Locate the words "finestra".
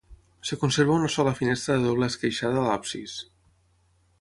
1.41-1.75